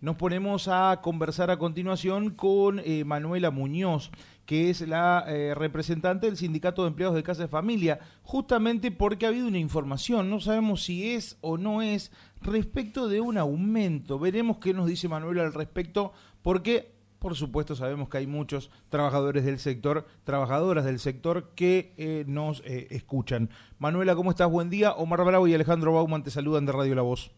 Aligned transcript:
Nos 0.00 0.16
ponemos 0.16 0.66
a 0.66 1.02
conversar 1.02 1.50
a 1.50 1.58
continuación 1.58 2.30
con 2.30 2.78
eh, 2.78 3.04
Manuela 3.04 3.50
Muñoz, 3.50 4.10
que 4.46 4.70
es 4.70 4.80
la 4.88 5.26
eh, 5.28 5.54
representante 5.54 6.24
del 6.24 6.38
Sindicato 6.38 6.80
de 6.80 6.88
Empleados 6.88 7.14
de 7.14 7.22
Casa 7.22 7.42
de 7.42 7.48
Familia, 7.48 8.00
justamente 8.22 8.90
porque 8.90 9.26
ha 9.26 9.28
habido 9.28 9.46
una 9.46 9.58
información, 9.58 10.30
no 10.30 10.40
sabemos 10.40 10.84
si 10.84 11.12
es 11.12 11.36
o 11.42 11.58
no 11.58 11.82
es, 11.82 12.12
respecto 12.40 13.08
de 13.08 13.20
un 13.20 13.36
aumento. 13.36 14.18
Veremos 14.18 14.56
qué 14.56 14.72
nos 14.72 14.86
dice 14.86 15.06
Manuela 15.06 15.42
al 15.42 15.52
respecto, 15.52 16.14
porque 16.40 16.94
por 17.18 17.36
supuesto 17.36 17.76
sabemos 17.76 18.08
que 18.08 18.16
hay 18.16 18.26
muchos 18.26 18.70
trabajadores 18.88 19.44
del 19.44 19.58
sector, 19.58 20.06
trabajadoras 20.24 20.86
del 20.86 20.98
sector 20.98 21.50
que 21.54 21.92
eh, 21.98 22.24
nos 22.26 22.62
escuchan. 22.64 23.50
Manuela, 23.78 24.16
¿cómo 24.16 24.30
estás? 24.30 24.50
Buen 24.50 24.70
día. 24.70 24.92
Omar 24.92 25.22
Bravo 25.26 25.46
y 25.46 25.52
Alejandro 25.52 25.92
Bauman 25.92 26.22
te 26.22 26.30
saludan 26.30 26.64
de 26.64 26.72
Radio 26.72 26.94
La 26.94 27.02
Voz. 27.02 27.32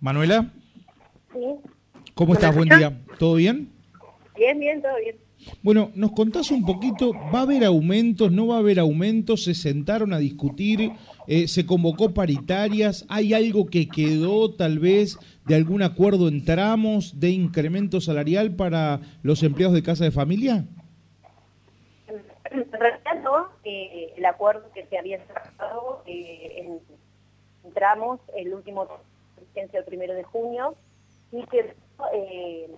Manuela. 0.00 0.50
Sí. 1.32 1.40
¿Cómo 2.14 2.34
estás? 2.34 2.54
Buen 2.54 2.68
día. 2.68 2.98
¿Todo 3.18 3.34
bien? 3.34 3.70
Bien, 4.36 4.58
bien, 4.58 4.82
todo 4.82 4.96
bien. 5.02 5.16
Bueno, 5.62 5.90
nos 5.94 6.12
contás 6.12 6.50
un 6.50 6.64
poquito, 6.64 7.12
¿va 7.12 7.40
a 7.40 7.42
haber 7.42 7.64
aumentos? 7.64 8.32
¿No 8.32 8.48
va 8.48 8.56
a 8.56 8.58
haber 8.58 8.78
aumentos? 8.78 9.44
¿Se 9.44 9.54
sentaron 9.54 10.12
a 10.12 10.18
discutir? 10.18 10.92
Eh, 11.26 11.46
¿Se 11.46 11.66
convocó 11.66 12.14
paritarias? 12.14 13.04
¿Hay 13.08 13.32
algo 13.34 13.66
que 13.66 13.88
quedó 13.88 14.54
tal 14.54 14.78
vez 14.78 15.18
de 15.46 15.54
algún 15.54 15.82
acuerdo 15.82 16.28
en 16.28 16.44
tramos 16.44 17.20
de 17.20 17.30
incremento 17.30 18.00
salarial 18.00 18.56
para 18.56 19.00
los 19.22 19.42
empleados 19.42 19.74
de 19.74 19.82
casa 19.82 20.04
de 20.04 20.10
familia? 20.10 20.64
En 22.50 22.72
realidad 22.72 23.22
no, 23.22 23.48
eh, 23.64 24.14
el 24.16 24.24
acuerdo 24.24 24.70
que 24.72 24.86
se 24.86 24.98
había 24.98 25.22
tratado 25.26 26.02
eh, 26.06 26.64
en 26.64 27.72
tramos, 27.74 28.20
el 28.36 28.54
último 28.54 28.86
el 29.56 29.84
primero 29.84 30.14
de 30.14 30.24
junio, 30.24 30.74
y 31.32 31.44
quedó, 31.46 31.72
eh, 32.12 32.74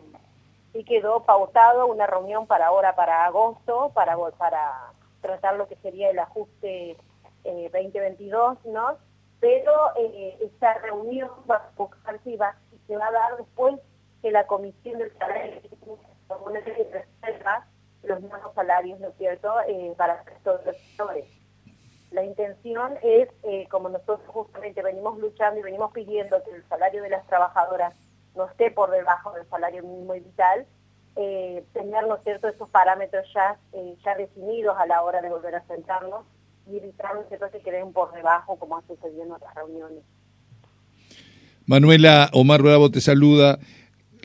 y 0.74 0.84
quedó 0.84 1.24
pautado 1.24 1.86
una 1.86 2.06
reunión 2.06 2.46
para 2.46 2.66
ahora, 2.68 2.94
para 2.94 3.24
agosto, 3.24 3.90
para, 3.94 4.16
para 4.38 4.92
tratar 5.20 5.56
lo 5.56 5.68
que 5.68 5.76
sería 5.76 6.10
el 6.10 6.18
ajuste 6.18 6.96
2022, 7.44 8.58
eh, 8.64 8.68
¿no? 8.70 8.96
Pero 9.40 9.72
eh, 9.96 10.38
esta 10.40 10.74
reunión 10.74 11.30
va 11.50 11.56
a 11.56 11.70
buscarse 11.76 12.30
y, 12.30 12.36
va, 12.36 12.56
se 12.86 12.96
va 12.96 13.06
a 13.06 13.12
dar 13.12 13.36
después 13.36 13.76
que 14.22 14.30
la 14.30 14.46
Comisión 14.46 14.98
del 14.98 15.12
Salario 15.16 15.60
reserva 17.22 17.66
los 18.02 18.20
nuevos 18.20 18.54
salarios, 18.54 19.00
¿no 19.00 19.08
es 19.08 19.16
cierto?, 19.16 19.52
eh, 19.66 19.94
para 19.96 20.22
todos 20.44 20.64
los 20.64 20.76
sectores. 20.76 21.26
La 22.10 22.22
intención 22.24 22.94
es, 23.02 23.28
eh, 23.42 23.66
como 23.70 23.88
nosotros 23.88 24.20
justamente 24.28 24.77
venimos 24.98 25.18
luchando 25.20 25.60
y 25.60 25.62
venimos 25.62 25.92
pidiendo 25.92 26.36
que 26.44 26.56
el 26.56 26.64
salario 26.68 27.02
de 27.02 27.10
las 27.10 27.24
trabajadoras 27.28 27.94
no 28.34 28.46
esté 28.46 28.72
por 28.72 28.90
debajo 28.90 29.32
del 29.32 29.46
salario 29.48 29.82
mínimo 29.84 30.14
y 30.16 30.20
vital, 30.20 30.66
eh, 31.14 31.64
tener, 31.72 32.06
¿no 32.08 32.16
cierto?, 32.24 32.48
esos 32.48 32.68
parámetros 32.70 33.24
ya, 33.32 33.56
eh, 33.72 33.94
ya 34.04 34.16
definidos 34.16 34.76
a 34.76 34.86
la 34.86 35.02
hora 35.02 35.22
de 35.22 35.28
volver 35.28 35.54
a 35.54 35.66
sentarnos 35.66 36.24
y 36.68 36.78
evitar, 36.78 37.14
¿no 37.14 37.22
cierto?, 37.28 37.46
que 37.52 37.60
queden 37.60 37.92
por 37.92 38.12
debajo 38.12 38.56
como 38.56 38.76
ha 38.76 38.82
sucedido 38.88 39.22
en 39.22 39.32
otras 39.32 39.54
reuniones. 39.54 40.02
Manuela 41.66 42.28
Omar 42.32 42.62
Bravo 42.62 42.90
te 42.90 43.00
saluda. 43.00 43.58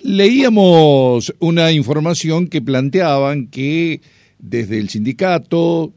Leíamos 0.02 1.34
una 1.40 1.72
información 1.72 2.48
que 2.48 2.62
planteaban 2.62 3.48
que 3.48 4.02
desde 4.40 4.80
el 4.80 4.90
sindicato 4.90 5.94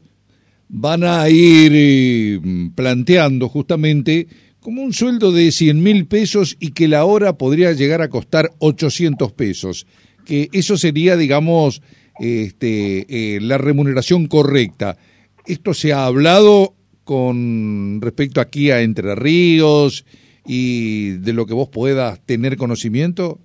van 0.69 1.03
a 1.03 1.29
ir 1.29 1.71
eh, 1.73 2.39
planteando 2.75 3.49
justamente 3.49 4.27
como 4.61 4.81
un 4.81 4.93
sueldo 4.93 5.31
de 5.31 5.51
100 5.51 5.81
mil 5.81 6.07
pesos 6.07 6.57
y 6.59 6.71
que 6.71 6.87
la 6.87 7.05
hora 7.05 7.37
podría 7.37 7.71
llegar 7.73 8.01
a 8.01 8.09
costar 8.09 8.51
800 8.59 9.31
pesos, 9.33 9.87
que 10.25 10.49
eso 10.51 10.77
sería, 10.77 11.15
digamos, 11.15 11.81
este, 12.19 13.35
eh, 13.35 13.39
la 13.41 13.57
remuneración 13.57 14.27
correcta. 14.27 14.97
¿Esto 15.45 15.73
se 15.73 15.93
ha 15.93 16.05
hablado 16.05 16.73
con 17.03 17.99
respecto 18.01 18.41
aquí 18.41 18.71
a 18.71 18.81
Entre 18.81 19.15
Ríos 19.15 20.05
y 20.45 21.11
de 21.11 21.33
lo 21.33 21.45
que 21.45 21.53
vos 21.53 21.69
puedas 21.69 22.19
tener 22.25 22.57
conocimiento? 22.57 23.39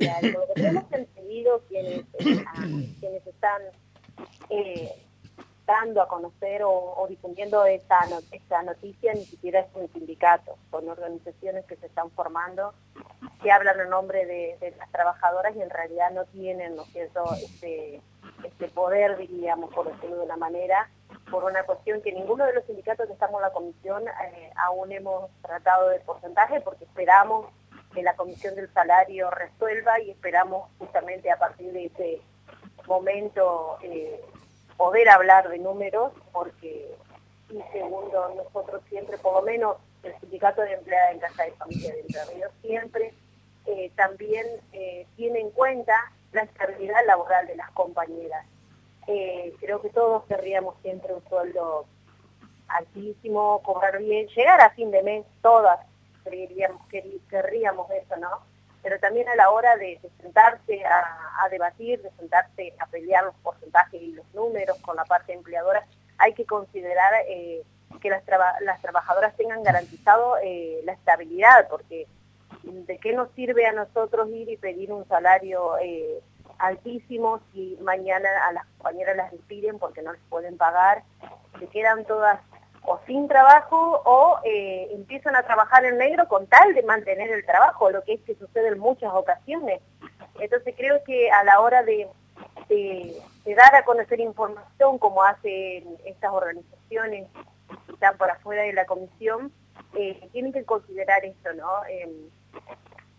lo 0.00 0.54
que 0.56 0.62
hemos 0.62 0.84
entendido 0.92 1.62
quienes, 1.68 2.00
eh, 2.26 3.22
están 3.26 3.62
dando 5.66 6.02
a 6.02 6.08
conocer 6.08 6.62
o, 6.64 7.06
difundiendo 7.08 7.64
esta, 7.64 8.00
esta 8.30 8.62
noticia 8.62 9.14
ni 9.14 9.24
siquiera 9.24 9.60
es 9.60 9.66
un 9.74 9.90
sindicato, 9.92 10.56
son 10.70 10.88
organizaciones 10.88 11.64
que 11.66 11.76
se 11.76 11.86
están 11.86 12.10
formando, 12.10 12.74
que 13.42 13.50
hablan 13.50 13.78
en 13.80 13.90
nombre 13.90 14.26
de, 14.26 14.74
las 14.78 14.90
trabajadoras 14.90 15.54
y 15.56 15.62
en 15.62 15.70
realidad 15.70 16.10
no 16.12 16.24
tienen, 16.26 16.76
¿no 16.76 16.84
cierto?, 16.86 17.24
este, 17.34 18.00
este 18.44 18.68
poder, 18.68 19.16
diríamos, 19.16 19.72
por 19.72 19.90
decirlo 19.92 20.16
de 20.16 20.24
una 20.24 20.36
manera, 20.36 20.88
por 21.30 21.44
una 21.44 21.62
cuestión 21.64 22.02
que 22.02 22.12
ninguno 22.12 22.44
de 22.44 22.54
los 22.54 22.64
sindicatos 22.64 23.06
que 23.06 23.12
estamos 23.12 23.36
en 23.36 23.42
la 23.42 23.52
comisión 23.52 24.04
eh, 24.06 24.50
aún 24.56 24.92
hemos 24.92 25.30
tratado 25.42 25.88
de 25.88 26.00
porcentaje 26.00 26.60
porque 26.60 26.84
esperamos 26.84 27.46
que 27.94 28.02
la 28.02 28.14
comisión 28.16 28.54
del 28.54 28.72
salario 28.72 29.30
resuelva 29.30 30.00
y 30.00 30.10
esperamos 30.10 30.68
justamente 30.78 31.30
a 31.30 31.38
partir 31.38 31.72
de 31.72 31.86
ese 31.86 32.20
momento 32.86 33.78
eh, 33.82 34.20
poder 34.82 35.08
hablar 35.10 35.48
de 35.48 35.58
números, 35.60 36.12
porque, 36.32 36.92
y 37.50 37.62
segundo, 37.70 38.34
nosotros 38.34 38.82
siempre, 38.88 39.16
por 39.16 39.34
lo 39.34 39.42
menos 39.42 39.76
el 40.02 40.12
Sindicato 40.18 40.60
de 40.62 40.72
Empleadas 40.72 41.12
en 41.12 41.20
Casa 41.20 41.44
de 41.44 41.52
Familia 41.52 41.92
de 41.92 42.00
Entre 42.00 42.24
Ríos, 42.34 42.50
siempre 42.62 43.14
eh, 43.66 43.92
también 43.94 44.44
eh, 44.72 45.06
tiene 45.14 45.38
en 45.38 45.50
cuenta 45.50 45.94
la 46.32 46.42
estabilidad 46.42 46.98
laboral 47.06 47.46
de 47.46 47.54
las 47.54 47.70
compañeras. 47.70 48.44
Eh, 49.06 49.54
creo 49.60 49.80
que 49.80 49.90
todos 49.90 50.24
querríamos 50.24 50.74
siempre 50.82 51.14
un 51.14 51.22
sueldo 51.28 51.86
altísimo, 52.66 53.62
cobrar 53.62 54.00
bien, 54.00 54.26
llegar 54.34 54.60
a 54.62 54.70
fin 54.70 54.90
de 54.90 55.04
mes, 55.04 55.24
todas 55.42 55.78
querríamos, 56.24 56.84
querríamos 57.30 57.88
eso, 57.92 58.16
¿no? 58.16 58.40
Pero 58.82 58.98
también 58.98 59.28
a 59.28 59.36
la 59.36 59.50
hora 59.50 59.76
de, 59.76 60.00
sentarse 60.20 60.84
a, 60.84 61.48
debatir, 61.48 62.02
de 62.02 62.10
sentarse 62.18 62.74
a 62.78 62.86
pelear 62.86 63.24
los 63.24 63.34
porcentajes 63.36 64.00
y 64.00 64.12
los 64.12 64.26
números 64.34 64.76
con 64.78 64.96
la 64.96 65.04
parte 65.04 65.32
empleadora, 65.32 65.86
hay 66.18 66.34
que 66.34 66.44
considerar 66.44 67.12
eh, 67.28 67.62
que 68.00 68.10
las, 68.10 68.24
trabajadoras 68.24 69.36
tengan 69.36 69.62
garantizado 69.62 70.36
eh, 70.42 70.80
la 70.84 70.92
estabilidad, 70.92 71.68
porque 71.68 72.06
¿de 72.62 72.98
qué 72.98 73.12
nos 73.12 73.30
sirve 73.32 73.66
a 73.66 73.72
nosotros 73.72 74.28
ir 74.30 74.48
y 74.48 74.56
pedir 74.56 74.92
un 74.92 75.06
salario 75.08 75.78
eh, 75.78 76.20
altísimo 76.58 77.40
si 77.52 77.78
mañana 77.82 78.28
a 78.48 78.52
las 78.52 78.66
compañeras 78.76 79.16
las 79.16 79.30
despiden 79.32 79.78
porque 79.78 80.02
no 80.02 80.12
les 80.12 80.22
pueden 80.28 80.56
pagar? 80.56 81.02
Se 81.58 81.66
quedan 81.68 82.04
todas 82.04 82.40
o 82.84 83.00
sin 83.06 83.28
trabajo 83.28 84.02
o 84.04 84.38
eh, 84.44 84.88
empiezan 84.92 85.36
a 85.36 85.42
trabajar 85.42 85.84
en 85.84 85.98
negro 85.98 86.26
con 86.28 86.46
tal 86.46 86.74
de 86.74 86.82
mantener 86.82 87.30
el 87.30 87.44
trabajo, 87.44 87.90
lo 87.90 88.02
que 88.02 88.14
es 88.14 88.20
que 88.22 88.34
sucede 88.34 88.68
en 88.68 88.78
muchas 88.78 89.12
ocasiones. 89.12 89.80
Entonces 90.40 90.74
creo 90.76 91.02
que 91.04 91.30
a 91.30 91.44
la 91.44 91.60
hora 91.60 91.82
de, 91.82 92.08
dar 93.56 93.74
a 93.74 93.84
conocer 93.84 94.18
información 94.20 94.98
como 94.98 95.22
hacen 95.22 95.96
estas 96.04 96.32
organizaciones 96.32 97.28
que 97.86 97.92
están 97.92 98.16
por 98.16 98.30
afuera 98.30 98.62
de 98.62 98.72
la 98.72 98.86
comisión, 98.86 99.52
eh, 99.94 100.28
tienen 100.32 100.52
que 100.52 100.64
considerar 100.64 101.24
esto, 101.24 101.52
¿no? 101.52 101.84
Em, 101.88 102.10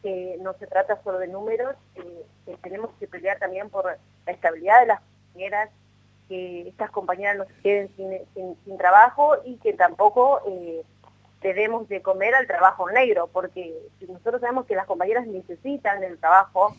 que 0.02 0.38
no 0.42 0.54
se 0.56 0.68
trata 0.68 1.02
solo 1.04 1.20
de 1.20 1.28
números, 1.28 1.76
eh, 1.96 2.26
que 2.46 2.58
tenemos 2.58 2.90
que 3.00 3.08
pelear 3.08 3.40
también 3.40 3.70
por 3.70 3.86
la 3.86 4.32
estabilidad 4.32 4.82
de 4.82 4.88
las 4.88 5.00
compañeras, 5.00 5.70
que 6.34 6.68
estas 6.68 6.90
compañeras 6.90 7.38
no 7.38 7.46
se 7.46 7.54
queden 7.62 7.90
sin, 7.96 8.78
trabajo 8.78 9.36
y 9.46 9.58
que 9.58 9.74
tampoco 9.74 10.42
eh, 10.48 10.82
debemos 11.44 11.88
de 11.90 12.02
comer 12.02 12.34
al 12.34 12.48
trabajo 12.48 12.90
negro, 12.90 13.30
porque 13.32 13.72
nosotros 14.08 14.42
sabemos 14.42 14.66
que 14.66 14.76
las 14.76 14.88
compañeras 14.88 15.28
necesitan 15.28 16.04
el 16.04 16.18
trabajo 16.18 16.76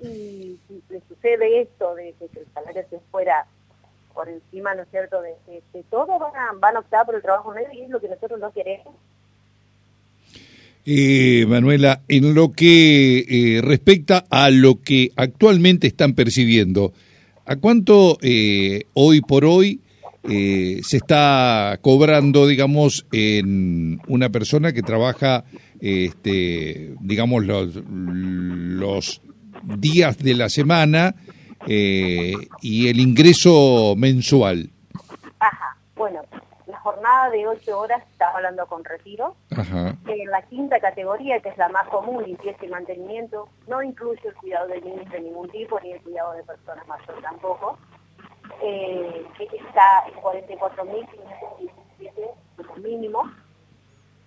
y 0.00 0.58
si 0.68 0.82
le 0.90 1.00
sucede 1.08 1.62
esto 1.62 1.94
de, 1.94 2.14
que 2.18 2.40
el 2.40 2.46
salario 2.52 2.84
se 2.90 3.00
fuera 3.10 3.46
por 4.12 4.28
encima, 4.28 4.74
¿no 4.74 4.82
es 4.82 4.88
cierto?, 4.90 5.22
de, 5.22 5.34
que 5.72 5.82
todos 5.84 6.20
van 6.20 6.36
a, 6.36 6.52
van 6.58 6.76
a 6.76 6.80
optar 6.80 7.06
por 7.06 7.14
el 7.14 7.22
trabajo 7.22 7.54
negro 7.54 7.72
y 7.72 7.82
es 7.82 7.88
lo 7.88 8.00
que 8.00 8.08
nosotros 8.08 8.38
no 8.38 8.52
queremos. 8.52 8.94
Eh, 10.84 11.46
Manuela, 11.48 12.02
en 12.08 12.34
lo 12.34 12.52
que 12.52 13.20
eh, 13.20 13.62
respecta 13.62 14.26
a 14.28 14.50
lo 14.50 14.82
que 14.82 15.12
actualmente 15.16 15.86
están 15.86 16.14
percibiendo, 16.14 16.92
¿A 17.48 17.56
cuánto 17.56 18.18
eh, 18.20 18.82
hoy 18.92 19.22
por 19.22 19.46
hoy 19.46 19.80
eh, 20.24 20.82
se 20.82 20.98
está 20.98 21.78
cobrando, 21.80 22.46
digamos, 22.46 23.06
en 23.10 24.02
una 24.06 24.28
persona 24.28 24.74
que 24.74 24.82
trabaja, 24.82 25.44
este, 25.80 26.94
digamos, 27.00 27.46
los, 27.46 29.22
días 29.64 30.18
de 30.18 30.34
la 30.34 30.50
semana 30.50 31.14
eh, 31.66 32.34
y 32.60 32.88
el 32.88 33.00
ingreso 33.00 33.94
mensual? 33.96 34.68
Ajá, 35.40 35.78
bueno, 35.96 36.20
jornada 36.88 37.30
de 37.30 37.46
8 37.46 37.78
horas 37.78 38.02
está 38.10 38.30
hablando 38.30 38.66
con 38.66 38.82
retiro. 38.82 39.36
En 40.06 40.30
la 40.30 40.40
quinta 40.42 40.80
categoría, 40.80 41.38
que 41.40 41.50
es 41.50 41.58
la 41.58 41.68
más 41.68 41.86
común, 41.88 42.24
limpieza 42.24 42.64
y 42.64 42.68
mantenimiento, 42.68 43.50
no 43.66 43.82
incluye 43.82 44.26
el 44.26 44.34
cuidado 44.34 44.68
de 44.68 44.80
niños 44.80 45.10
de 45.10 45.20
ningún 45.20 45.50
tipo, 45.50 45.78
ni 45.80 45.92
el 45.92 46.00
cuidado 46.00 46.32
de 46.32 46.42
personas 46.44 46.86
mayores 46.86 47.22
tampoco, 47.22 47.76
eh, 48.62 49.26
que 49.36 49.44
está 49.44 50.06
en 50.08 50.14
44.517 50.14 52.30
como 52.56 52.76
mínimo. 52.76 53.30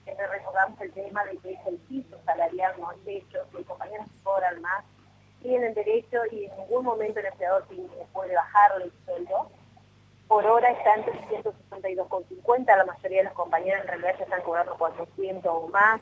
Recordamos 0.05 0.79
el 0.81 0.91
tema 0.91 1.23
de 1.25 1.37
que 1.37 1.53
es 1.53 1.59
el 1.65 1.77
piso 1.89 2.15
salarial, 2.25 2.75
no 2.79 2.91
el 2.91 3.03
techo, 3.03 3.39
que 3.51 3.63
compañeros 3.63 4.05
cobran 4.23 4.61
más, 4.61 4.83
tienen 5.41 5.73
derecho 5.73 6.19
y 6.31 6.45
en 6.45 6.55
ningún 6.57 6.85
momento 6.85 7.19
el 7.21 7.25
empleador 7.25 7.65
puede 8.13 8.35
bajarle 8.35 8.85
el 8.85 8.93
sueldo 9.05 9.49
por 10.31 10.45
hora 10.47 10.71
está 10.71 10.95
en 10.95 11.03
362,50, 11.03 12.65
la 12.77 12.85
mayoría 12.85 13.17
de 13.17 13.23
los 13.25 13.33
compañeros 13.33 13.81
en 13.81 13.87
realidad 13.89 14.15
ya 14.17 14.23
están 14.23 14.41
cobrando 14.43 14.77
400 14.77 15.51
o 15.53 15.67
más, 15.67 15.99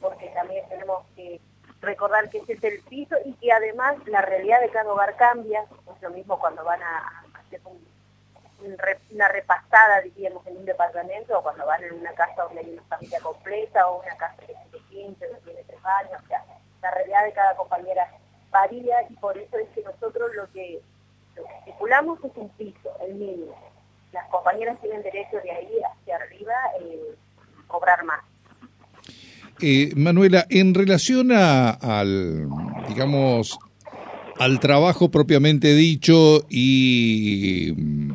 porque 0.00 0.30
también 0.30 0.68
tenemos 0.68 1.06
que 1.14 1.40
recordar 1.80 2.28
que 2.28 2.38
ese 2.38 2.54
es 2.54 2.64
el 2.64 2.82
piso 2.82 3.14
y 3.24 3.34
que 3.34 3.52
además 3.52 3.98
la 4.06 4.20
realidad 4.20 4.60
de 4.62 4.70
cada 4.70 4.92
hogar 4.92 5.14
cambia, 5.14 5.60
es 5.62 6.02
lo 6.02 6.10
mismo 6.10 6.40
cuando 6.40 6.64
van 6.64 6.82
a 6.82 7.24
hacer 7.34 7.60
una 9.12 9.28
repasada, 9.28 10.00
diríamos, 10.00 10.44
en 10.48 10.56
un 10.56 10.64
departamento 10.64 11.38
o 11.38 11.42
cuando 11.44 11.64
van 11.64 11.84
en 11.84 12.00
una 12.00 12.12
casa 12.14 12.42
donde 12.42 12.62
hay 12.62 12.70
una 12.72 12.82
familia 12.82 13.20
completa 13.20 13.86
o 13.86 14.00
una 14.02 14.16
casa 14.16 14.34
que 14.40 14.46
tiene 14.46 14.88
15, 14.88 15.28
que 15.28 15.40
tiene 15.44 15.62
3 15.62 15.78
años, 16.00 16.20
o 16.20 16.26
sea, 16.26 16.44
la 16.82 16.90
realidad 16.90 17.26
de 17.26 17.32
cada 17.32 17.54
compañera 17.54 18.10
varía 18.50 19.02
y 19.08 19.14
por 19.18 19.38
eso 19.38 19.56
es 19.56 19.68
que 19.68 19.82
nosotros 19.82 20.34
lo 20.34 20.50
que 20.50 20.82
que 21.44 21.70
estipulamos 21.70 22.18
es 22.24 22.32
un 22.36 22.48
piso, 22.50 22.90
el 23.06 23.14
mínimo. 23.14 23.54
Las 24.12 24.28
compañeras 24.28 24.80
tienen 24.80 25.02
derecho 25.02 25.36
de 25.42 25.50
ahí 25.50 25.68
hacia 25.84 26.16
arriba 26.16 26.52
eh, 26.80 27.14
cobrar 27.66 28.04
más. 28.04 28.20
Eh, 29.60 29.92
Manuela, 29.96 30.46
en 30.50 30.74
relación 30.74 31.30
al, 31.32 32.48
digamos, 32.88 33.58
al 34.38 34.60
trabajo 34.60 35.10
propiamente 35.10 35.74
dicho 35.74 36.44
y 36.50 37.72
mm, 37.76 38.12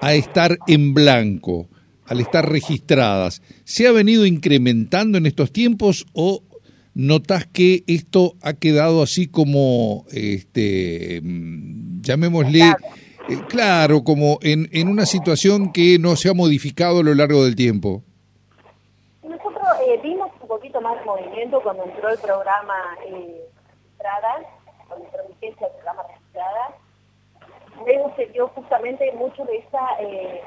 a 0.00 0.14
estar 0.14 0.58
en 0.66 0.92
blanco, 0.92 1.68
al 2.06 2.20
estar 2.20 2.48
registradas, 2.48 3.42
¿se 3.64 3.86
ha 3.86 3.92
venido 3.92 4.26
incrementando 4.26 5.18
en 5.18 5.26
estos 5.26 5.52
tiempos 5.52 6.04
o 6.14 6.42
notas 6.94 7.46
que 7.46 7.84
esto 7.86 8.34
ha 8.42 8.54
quedado 8.54 9.02
así 9.02 9.28
como, 9.28 10.04
este, 10.10 11.20
llamémosle, 12.00 12.60
eh, 13.28 13.38
claro, 13.48 14.04
como 14.04 14.38
en, 14.42 14.68
en 14.72 14.88
una 14.88 15.06
situación 15.06 15.72
que 15.72 15.98
no 15.98 16.16
se 16.16 16.28
ha 16.28 16.34
modificado 16.34 17.00
a 17.00 17.02
lo 17.02 17.14
largo 17.14 17.44
del 17.44 17.56
tiempo? 17.56 18.02
Nosotros 19.22 19.68
eh, 19.86 20.00
vimos 20.02 20.30
un 20.40 20.48
poquito 20.48 20.80
más 20.80 20.98
de 20.98 21.04
movimiento 21.04 21.60
cuando 21.62 21.84
entró 21.84 22.08
el 22.10 22.18
programa 22.18 22.74
eh, 23.06 23.44
registrada, 23.68 24.34
cuando 24.88 25.06
entró 25.06 25.20
vigencia 25.28 25.66
el 25.66 25.72
programa 25.74 26.02
registrada. 26.08 26.76
Luego 27.84 28.12
se 28.16 28.26
dio 28.26 28.48
justamente 28.48 29.12
mucho 29.12 29.44
de 29.44 29.56
esa... 29.58 29.80
Eh, 30.00 30.40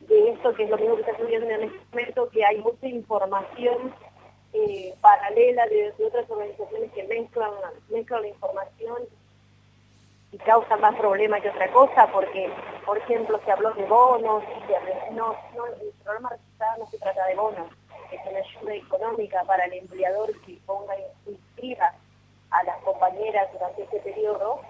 de 0.00 0.30
esto 0.30 0.54
que 0.54 0.64
es 0.64 0.70
lo 0.70 0.76
mismo 0.78 0.94
que 0.94 1.00
está 1.00 1.16
sucediendo 1.16 1.50
en 1.50 1.62
este 1.64 1.78
momento, 1.90 2.28
que 2.30 2.44
hay 2.44 2.58
mucha 2.58 2.86
información 2.86 3.92
eh, 4.52 4.94
paralela 5.26 5.66
de, 5.66 5.92
otras 6.04 6.28
organizaciones 6.30 6.92
que 6.92 7.02
mezclan, 7.04 7.50
mezclan 7.88 8.22
la 8.22 8.28
información 8.28 9.02
y 10.32 10.38
causan 10.38 10.80
más 10.80 10.94
problemas 10.96 11.40
que 11.40 11.50
otra 11.50 11.70
cosa, 11.72 12.06
porque, 12.12 12.50
por 12.84 12.98
ejemplo, 12.98 13.40
se 13.44 13.50
habló 13.50 13.72
de 13.74 13.84
bonos, 13.86 14.44
no, 15.12 15.36
no, 15.56 15.66
el 15.66 15.92
programa 16.02 16.30
registrado 16.30 16.78
no 16.78 16.90
se 16.90 16.98
trata 16.98 17.26
de 17.26 17.34
bonos, 17.34 17.68
es 18.12 18.20
una 18.28 18.38
ayuda 18.38 18.74
económica 18.74 19.42
para 19.44 19.64
el 19.64 19.72
empleador 19.74 20.30
que 20.42 20.58
ponga 20.66 20.94
inscriba 21.26 21.92
a 22.50 22.62
las 22.64 22.76
compañeras 22.78 23.52
durante 23.52 23.82
este 23.82 23.98
periodo, 24.00 24.60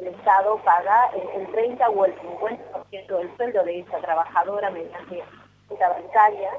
el 0.00 0.08
Estado 0.08 0.58
paga 0.58 1.10
el, 1.34 1.50
30 1.50 1.88
o 1.88 2.04
el 2.04 2.14
50% 2.20 3.06
del 3.06 3.36
sueldo 3.36 3.64
de 3.64 3.80
esa 3.80 3.98
trabajadora 3.98 4.70
mediante 4.70 5.24
esta 5.68 5.88
bancaria 5.88 6.52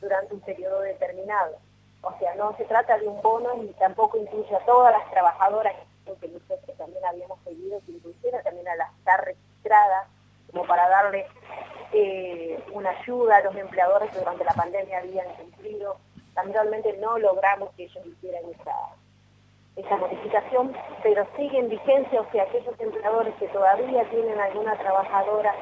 durante 0.00 0.34
un 0.34 0.40
periodo 0.40 0.80
determinado. 0.82 1.65
O 2.06 2.18
sea, 2.20 2.36
no 2.36 2.56
se 2.56 2.64
trata 2.66 2.98
de 2.98 3.08
un 3.08 3.20
bono 3.20 3.54
ni 3.56 3.66
tampoco 3.74 4.16
incluye 4.16 4.54
a 4.54 4.64
todas 4.64 4.92
las 4.92 5.10
trabajadoras, 5.10 5.74
que 6.20 6.28
nosotros 6.28 6.76
también 6.78 7.04
habíamos 7.04 7.36
pedido 7.40 7.80
que 7.84 7.92
incluyera 7.92 8.40
también 8.44 8.68
a 8.68 8.76
las 8.76 8.94
estar 8.98 9.24
registradas, 9.24 10.06
como 10.52 10.64
para 10.66 10.88
darle 10.88 11.26
eh, 11.92 12.62
una 12.72 12.90
ayuda 12.90 13.38
a 13.38 13.42
los 13.42 13.56
empleadores 13.56 14.10
que 14.12 14.20
durante 14.20 14.44
la 14.44 14.52
pandemia 14.52 14.98
habían 14.98 15.26
cumplido. 15.34 15.96
Lamentablemente 16.36 16.96
no 16.98 17.18
logramos 17.18 17.70
que 17.74 17.84
ellos 17.84 18.06
hicieran 18.06 18.44
esa, 18.52 18.74
esa 19.74 19.96
modificación, 19.96 20.76
pero 21.02 21.26
sigue 21.36 21.58
en 21.58 21.68
vigencia, 21.68 22.20
o 22.20 22.30
sea, 22.30 22.44
aquellos 22.44 22.78
empleadores 22.78 23.34
que 23.34 23.48
todavía 23.48 24.08
tienen 24.10 24.38
alguna 24.38 24.78
trabajadora 24.78 25.54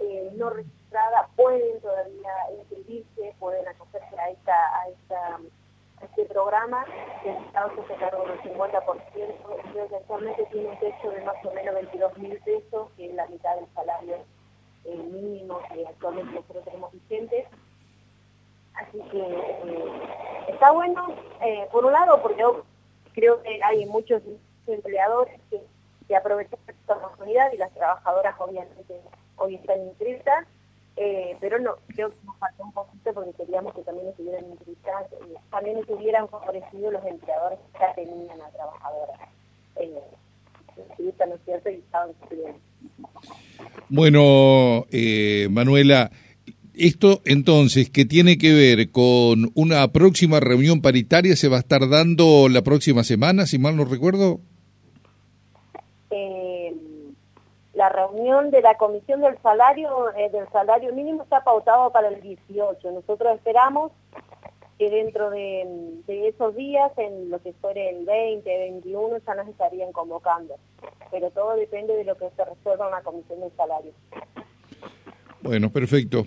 eh, 0.00 0.32
no 0.34 0.50
registrada 0.50 1.28
pueden 1.36 1.80
todavía 1.80 2.32
inscribirse, 2.58 3.34
pueden 3.38 3.68
acogerse 3.68 4.18
a 4.18 4.30
esta, 4.30 4.80
a 4.80 4.88
esta 4.88 5.38
este 6.00 6.24
programa, 6.26 6.84
el 7.24 7.36
Estado 7.44 7.70
se 7.88 7.94
cargó 7.94 8.24
del 8.26 8.40
50%, 8.42 9.90
y 9.90 9.94
actualmente 9.94 10.46
tiene 10.50 10.68
un 10.68 10.78
techo 10.78 11.10
de 11.10 11.22
más 11.22 11.36
o 11.44 11.50
menos 11.52 11.74
22 11.74 12.18
mil 12.18 12.38
pesos, 12.40 12.88
que 12.96 13.06
es 13.06 13.14
la 13.14 13.26
mitad 13.26 13.54
del 13.56 13.66
salario 13.74 14.16
eh, 14.84 14.96
mínimo 14.96 15.60
que 15.72 15.86
actualmente 15.86 16.34
nosotros 16.34 16.64
tenemos 16.64 16.92
vigentes. 16.92 17.46
Así 18.74 19.00
que 19.10 19.20
eh, 19.20 19.92
está 20.48 20.72
bueno, 20.72 21.14
eh, 21.40 21.68
por 21.70 21.84
un 21.84 21.92
lado, 21.92 22.20
porque 22.20 22.40
yo 22.40 22.64
creo 23.14 23.42
que 23.42 23.60
hay 23.62 23.86
muchos 23.86 24.20
empleadores 24.66 25.40
que, 25.48 25.62
que 26.08 26.16
aprovechan 26.16 26.58
esta 26.66 26.96
oportunidad 26.96 27.52
y 27.52 27.56
las 27.56 27.72
trabajadoras 27.72 28.34
obviamente 28.38 29.00
hoy 29.36 29.56
están 29.56 29.80
inscritas, 29.80 30.46
eh, 30.96 31.36
pero 31.40 31.58
no, 31.58 31.76
creo 31.88 32.08
que 32.10 32.16
nos 32.24 32.38
faltó 32.38 32.64
un 32.64 32.72
poquito 32.72 33.12
porque 33.12 33.32
queríamos 33.32 33.74
que 33.74 33.82
también 33.82 34.08
estuvieran 34.08 34.44
entrevistadas, 34.44 35.12
eh, 35.12 35.34
también 35.50 35.78
estuvieran 35.78 36.28
favorecidos 36.28 36.92
los 36.92 37.04
empleadores 37.04 37.58
que 37.72 37.78
ya 37.80 37.94
tenían 37.94 38.40
a 38.40 38.48
trabajadoras. 38.50 39.20
Eh, 39.76 40.00
Bueno, 43.88 44.86
eh, 44.90 45.48
Manuela, 45.50 46.10
esto 46.74 47.22
entonces, 47.24 47.90
que 47.90 48.04
tiene 48.04 48.38
que 48.38 48.52
ver 48.52 48.90
con 48.90 49.50
una 49.54 49.90
próxima 49.92 50.40
reunión 50.40 50.80
paritaria, 50.80 51.36
se 51.36 51.48
va 51.48 51.56
a 51.56 51.60
estar 51.60 51.88
dando 51.88 52.48
la 52.48 52.62
próxima 52.62 53.04
semana, 53.04 53.46
si 53.46 53.58
mal 53.58 53.76
no 53.76 53.84
recuerdo. 53.84 54.40
La 57.84 57.90
reunión 57.90 58.50
de 58.50 58.62
la 58.62 58.78
comisión 58.78 59.20
del 59.20 59.36
salario 59.42 60.10
eh, 60.16 60.30
del 60.30 60.48
salario 60.50 60.94
mínimo 60.94 61.22
está 61.22 61.44
pautado 61.44 61.92
para 61.92 62.08
el 62.08 62.20
18. 62.22 62.90
Nosotros 62.92 63.34
esperamos 63.34 63.92
que 64.78 64.88
dentro 64.88 65.28
de, 65.28 66.00
esos 66.06 66.56
días, 66.56 66.90
en 66.96 67.28
lo 67.28 67.42
que 67.42 67.52
fuere 67.60 67.90
el 67.90 68.06
20, 68.06 68.58
21, 68.58 69.18
ya 69.26 69.34
nos 69.34 69.48
estarían 69.48 69.92
convocando. 69.92 70.54
Pero 71.10 71.30
todo 71.30 71.56
depende 71.56 71.94
de 71.94 72.04
lo 72.04 72.16
que 72.16 72.30
se 72.34 72.44
resuelva 72.44 72.86
en 72.86 72.92
la 72.92 73.02
comisión 73.02 73.40
del 73.40 73.52
salario. 73.54 73.92
Bueno, 75.42 75.70
perfecto. 75.70 76.26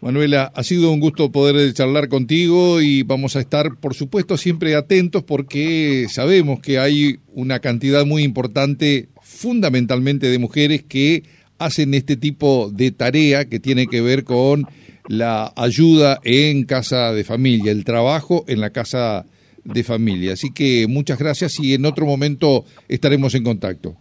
Manuela, 0.00 0.52
ha 0.54 0.62
sido 0.62 0.90
un 0.90 1.00
gusto 1.00 1.30
poder 1.30 1.72
charlar 1.74 2.08
contigo 2.08 2.80
y 2.80 3.02
vamos 3.02 3.36
a 3.36 3.40
estar, 3.40 3.76
por 3.76 3.92
supuesto, 3.92 4.38
siempre 4.38 4.74
atentos 4.74 5.22
porque 5.22 6.06
sabemos 6.08 6.60
que 6.60 6.78
hay 6.78 7.20
una 7.34 7.60
cantidad 7.60 8.06
muy 8.06 8.22
importante 8.22 9.08
fundamentalmente 9.34 10.28
de 10.28 10.38
mujeres 10.38 10.82
que 10.82 11.24
hacen 11.58 11.94
este 11.94 12.16
tipo 12.16 12.70
de 12.70 12.90
tarea 12.90 13.46
que 13.46 13.60
tiene 13.60 13.86
que 13.86 14.00
ver 14.00 14.24
con 14.24 14.66
la 15.08 15.52
ayuda 15.56 16.20
en 16.24 16.64
casa 16.64 17.12
de 17.12 17.24
familia, 17.24 17.72
el 17.72 17.84
trabajo 17.84 18.44
en 18.48 18.60
la 18.60 18.70
casa 18.70 19.26
de 19.64 19.84
familia. 19.84 20.32
Así 20.32 20.52
que 20.52 20.86
muchas 20.88 21.18
gracias 21.18 21.58
y 21.60 21.74
en 21.74 21.84
otro 21.84 22.06
momento 22.06 22.64
estaremos 22.88 23.34
en 23.34 23.44
contacto. 23.44 23.96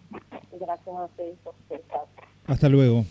Gracias 0.59 0.87
a 0.87 1.05
ustedes. 1.05 1.35
Hasta 2.45 2.69
luego. 2.69 3.05